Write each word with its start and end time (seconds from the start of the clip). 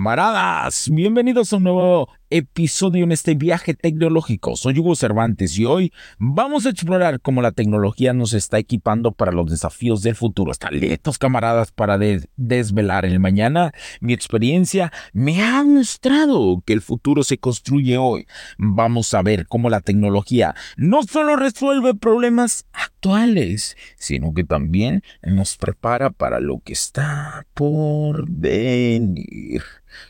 Camaradas, 0.00 0.88
bienvenidos 0.90 1.52
a 1.52 1.58
un 1.58 1.64
nuevo 1.64 2.08
episodio 2.30 3.04
en 3.04 3.12
este 3.12 3.34
viaje 3.34 3.74
tecnológico. 3.74 4.56
Soy 4.56 4.78
Hugo 4.78 4.94
Cervantes 4.94 5.58
y 5.58 5.64
hoy 5.64 5.92
vamos 6.18 6.64
a 6.64 6.70
explorar 6.70 7.20
cómo 7.20 7.42
la 7.42 7.50
tecnología 7.50 8.12
nos 8.12 8.32
está 8.32 8.58
equipando 8.58 9.12
para 9.12 9.32
los 9.32 9.50
desafíos 9.50 10.02
del 10.02 10.14
futuro. 10.14 10.52
¿Están 10.52 10.78
listos, 10.78 11.18
camaradas, 11.18 11.72
para 11.72 11.98
desvelar 12.36 13.04
el 13.04 13.18
mañana? 13.18 13.72
Mi 14.00 14.12
experiencia 14.12 14.92
me 15.12 15.42
ha 15.42 15.64
mostrado 15.64 16.62
que 16.64 16.72
el 16.72 16.82
futuro 16.82 17.24
se 17.24 17.38
construye 17.38 17.98
hoy. 17.98 18.26
Vamos 18.58 19.12
a 19.12 19.22
ver 19.22 19.46
cómo 19.48 19.68
la 19.68 19.80
tecnología 19.80 20.54
no 20.76 21.02
solo 21.02 21.34
resuelve 21.34 21.94
problemas 21.94 22.66
actuales, 22.72 23.76
sino 23.98 24.32
que 24.32 24.44
también 24.44 25.02
nos 25.22 25.56
prepara 25.56 26.10
para 26.10 26.38
lo 26.38 26.60
que 26.60 26.74
está 26.74 27.46
por 27.54 28.30
venir. 28.30 29.62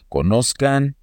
Conozcan 0.09 0.97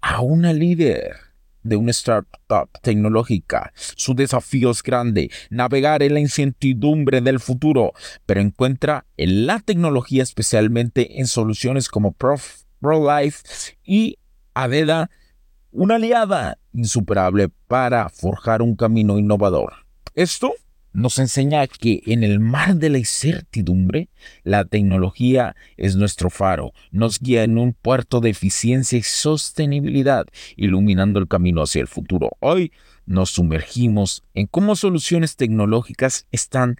a 0.00 0.20
una 0.20 0.52
líder 0.52 1.16
de 1.62 1.76
una 1.76 1.90
startup 1.90 2.70
tecnológica. 2.82 3.72
Su 3.74 4.14
desafío 4.14 4.70
es 4.70 4.82
grande, 4.82 5.30
navegar 5.50 6.02
en 6.02 6.14
la 6.14 6.20
incertidumbre 6.20 7.20
del 7.20 7.40
futuro, 7.40 7.92
pero 8.26 8.40
encuentra 8.40 9.06
en 9.16 9.46
la 9.46 9.60
tecnología, 9.60 10.22
especialmente 10.22 11.20
en 11.20 11.26
soluciones 11.26 11.88
como 11.88 12.12
ProLife 12.12 13.42
y 13.84 14.18
Adeda, 14.54 15.10
una 15.70 15.96
aliada 15.96 16.58
insuperable 16.72 17.50
para 17.68 18.08
forjar 18.08 18.62
un 18.62 18.74
camino 18.74 19.18
innovador. 19.18 19.86
Esto 20.14 20.54
nos 20.92 21.18
enseña 21.18 21.66
que 21.66 22.02
en 22.06 22.24
el 22.24 22.40
mar 22.40 22.76
de 22.76 22.90
la 22.90 22.98
incertidumbre, 22.98 24.08
la 24.42 24.64
tecnología 24.64 25.56
es 25.76 25.96
nuestro 25.96 26.30
faro, 26.30 26.72
nos 26.90 27.20
guía 27.20 27.44
en 27.44 27.58
un 27.58 27.72
puerto 27.72 28.20
de 28.20 28.30
eficiencia 28.30 28.98
y 28.98 29.02
sostenibilidad, 29.02 30.26
iluminando 30.56 31.18
el 31.18 31.28
camino 31.28 31.62
hacia 31.62 31.80
el 31.80 31.88
futuro. 31.88 32.30
Hoy 32.40 32.72
nos 33.06 33.30
sumergimos 33.30 34.22
en 34.34 34.46
cómo 34.46 34.76
soluciones 34.76 35.36
tecnológicas 35.36 36.26
están 36.30 36.76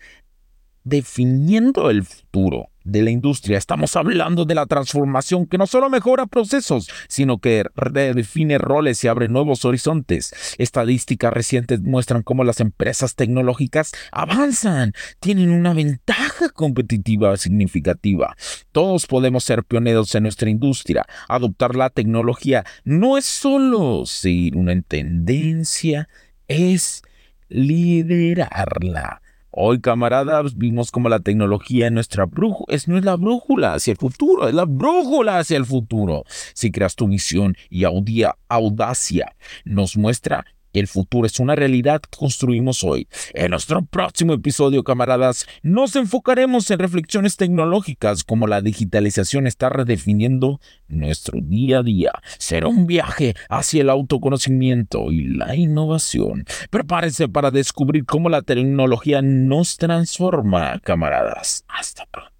definiendo 0.91 1.89
el 1.89 2.05
futuro 2.05 2.69
de 2.83 3.03
la 3.03 3.11
industria. 3.11 3.57
Estamos 3.57 3.95
hablando 3.95 4.45
de 4.45 4.57
la 4.57 4.67
transformación 4.67 5.47
que 5.47 5.57
no 5.57 5.67
solo 5.67 5.89
mejora 5.89 6.27
procesos, 6.27 6.91
sino 7.09 7.39
que 7.39 7.65
redefine 7.77 8.59
roles 8.59 9.03
y 9.05 9.09
abre 9.09 9.29
nuevos 9.29 9.65
horizontes. 9.65 10.33
Estadísticas 10.59 11.33
recientes 11.33 11.81
muestran 11.81 12.23
cómo 12.23 12.43
las 12.43 12.61
empresas 12.61 13.15
tecnológicas 13.15 13.93
avanzan, 14.11 14.93
tienen 15.21 15.51
una 15.51 15.75
ventaja 15.75 16.49
competitiva 16.49 17.37
significativa. 17.37 18.37
Todos 18.73 19.07
podemos 19.07 19.45
ser 19.45 19.63
pioneros 19.63 20.13
en 20.17 20.25
nuestra 20.25 20.51
industria. 20.51 21.07
Adoptar 21.29 21.77
la 21.77 21.91
tecnología 21.91 22.65
no 22.83 23.17
es 23.17 23.27
solo 23.27 24.07
seguir 24.07 24.57
una 24.57 24.81
tendencia, 24.83 26.09
es 26.49 27.03
liderarla. 27.49 29.23
Hoy, 29.53 29.81
camaradas, 29.81 30.57
vimos 30.57 30.93
como 30.93 31.09
la 31.09 31.21
tecnología 31.21 31.87
es 31.87 31.93
nuestra 31.93 32.27
brújula, 32.27 32.75
es, 32.75 32.87
no 32.87 32.97
es 32.97 33.05
la 33.05 33.17
brújula 33.17 33.75
hacia 33.75 33.93
el 33.93 33.97
futuro, 33.97 34.49
es 34.49 34.55
la 34.55 34.65
brújula 34.65 35.39
hacia 35.39 35.57
el 35.57 35.67
futuro. 35.67 36.25
Si 36.55 36.71
creas 36.71 36.95
tu 36.95 37.09
misión 37.09 37.57
y 37.69 37.85
audacia 37.85 39.35
nos 39.65 39.97
muestra 39.97 40.45
el 40.73 40.87
futuro 40.87 41.27
es 41.27 41.41
una 41.41 41.55
realidad 41.55 42.01
que 42.01 42.17
construimos 42.17 42.85
hoy. 42.85 43.09
En 43.35 43.51
nuestro 43.51 43.83
próximo 43.83 44.35
episodio, 44.35 44.85
camaradas, 44.85 45.47
nos 45.63 45.97
enfocaremos 45.97 46.71
en 46.71 46.79
reflexiones 46.79 47.37
tecnológicas 47.37 48.25
como 48.25 48.47
la 48.47 48.61
digitalización 48.61 49.47
está 49.47 49.69
redefiniendo 49.69 50.61
nuestro 50.89 51.41
día 51.43 51.79
a 51.79 51.83
día. 51.83 52.13
Será 52.39 52.69
un 52.69 52.87
viaje 52.87 53.35
hacia 53.49 53.83
el 53.83 53.91
autoconocimiento 53.91 55.11
y 55.11 55.29
la 55.29 55.55
innovación. 55.55 56.45
Prepárense 56.71 57.29
para 57.29 57.51
descubrir 57.51 58.05
cómo 58.05 58.29
la 58.29 58.43
tecnología 58.43 59.23
nos 59.23 59.77
transforma, 59.77 60.81
camaradas. 60.81 61.65
Hasta 61.69 62.07
pronto. 62.07 62.40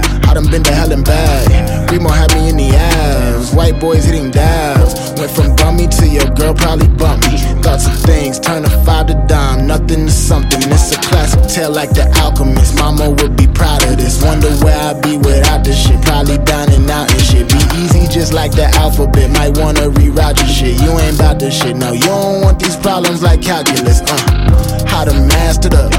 I 0.27 0.33
done 0.33 0.49
been 0.49 0.63
to 0.63 0.73
hell 0.73 0.91
and 0.91 1.03
back. 1.03 1.91
Remo 1.91 2.09
had 2.09 2.33
me 2.33 2.49
in 2.49 2.57
the 2.57 2.69
ass. 2.75 3.53
White 3.53 3.79
boys 3.79 4.05
hitting 4.05 4.31
dabs. 4.31 4.95
Went 5.19 5.31
from 5.31 5.55
bummy 5.55 5.87
to 5.87 6.07
your 6.07 6.29
girl 6.35 6.53
probably 6.53 6.87
bump 6.87 7.23
me. 7.27 7.37
Thoughts 7.61 7.85
of 7.87 7.95
things, 8.01 8.39
turn 8.39 8.65
a 8.65 8.69
five 8.85 9.07
to 9.07 9.15
dime. 9.27 9.67
Nothing 9.67 10.07
to 10.07 10.11
something. 10.11 10.61
It's 10.71 10.95
a 10.95 10.99
classic 11.01 11.43
tale 11.47 11.71
like 11.71 11.91
the 11.91 12.07
alchemist. 12.23 12.77
Mama 12.77 13.09
would 13.09 13.35
be 13.35 13.47
proud 13.47 13.83
of 13.83 13.97
this. 13.97 14.23
Wonder 14.23 14.49
where 14.63 14.77
I'd 14.79 15.01
be 15.01 15.17
without 15.17 15.63
this 15.63 15.77
shit. 15.85 16.01
Probably 16.01 16.37
dining 16.39 16.89
out 16.89 17.11
and 17.11 17.21
shit. 17.21 17.49
Be 17.49 17.59
easy 17.83 18.07
just 18.07 18.33
like 18.33 18.51
the 18.51 18.65
alphabet. 18.79 19.29
Might 19.31 19.57
wanna 19.57 19.89
rewrite 19.89 20.37
your 20.39 20.47
shit. 20.47 20.81
You 20.81 20.97
ain't 20.99 21.15
about 21.19 21.39
this 21.39 21.59
shit. 21.59 21.75
No, 21.75 21.91
you 21.91 22.07
don't 22.07 22.41
want 22.41 22.59
these 22.59 22.77
problems 22.77 23.21
like 23.21 23.41
calculus. 23.41 24.01
Uh, 24.01 24.87
how 24.87 25.03
to 25.03 25.13
master 25.13 25.69
the 25.69 25.90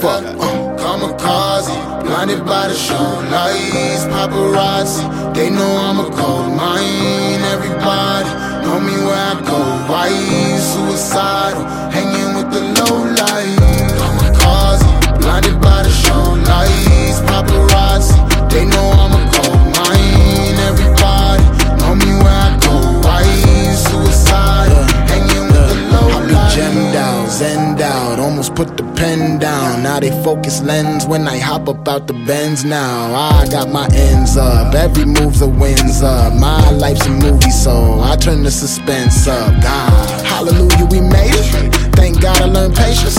fuck. 0.00 0.24
Uh, 0.24 0.76
kamikaze, 0.78 1.74
blinded 2.04 2.44
by 2.44 2.68
the 2.68 2.74
show 2.74 3.08
lights, 3.30 4.04
paparazzi. 4.12 5.34
They 5.34 5.50
know 5.50 5.70
I'm 5.86 5.98
a 6.00 6.08
gold 6.10 6.56
mine. 6.56 7.42
Everybody 7.54 8.47
pen 29.08 29.38
down. 29.38 29.82
Now 29.82 30.00
they 30.00 30.10
focus 30.22 30.60
lens 30.62 31.06
when 31.06 31.26
I 31.26 31.38
hop 31.38 31.68
up 31.68 31.88
out 31.88 32.06
the 32.06 32.12
bends 32.28 32.64
now. 32.64 33.14
I 33.14 33.48
got 33.50 33.70
my 33.70 33.88
ends 33.94 34.36
up, 34.36 34.74
every 34.74 35.06
move's 35.06 35.40
a 35.40 35.48
wins 35.48 36.02
up. 36.02 36.34
My 36.34 36.70
life's 36.70 37.06
a 37.06 37.10
movie, 37.10 37.50
so 37.50 38.00
I 38.00 38.16
turn 38.16 38.42
the 38.42 38.50
suspense 38.50 39.26
up. 39.26 39.62
God, 39.62 40.26
hallelujah, 40.26 40.86
we 40.90 41.00
made 41.00 41.34
it. 41.34 41.74
Thank 41.96 42.20
God 42.20 42.40
I 42.42 42.46
learned 42.46 42.76
patience. 42.76 43.18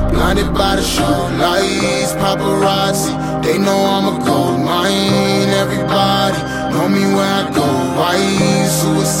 blinded 0.11 0.53
by 0.53 0.75
the 0.75 0.83
show 0.83 1.17
lights, 1.39 2.13
paparazzi. 2.21 3.13
They 3.43 3.57
know 3.57 3.79
I'm 3.95 4.07
a 4.13 4.25
gold 4.25 4.59
mine. 4.59 5.49
Everybody 5.63 6.39
know 6.71 6.87
me 6.89 7.03
where 7.15 7.33
I 7.41 7.43
go. 7.55 7.65
Why 7.97 8.17
suicidal? 8.67 9.20